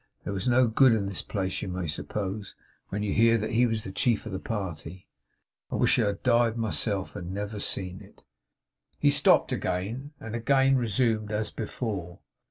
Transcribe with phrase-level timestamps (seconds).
[0.23, 2.55] There was no good in the place you may suppose,
[2.89, 5.07] when you hear that he was the chief of the party.
[5.69, 8.23] I wish I had died myself, and never seen it!'
[8.97, 12.17] He stopped again; and again resumed as before.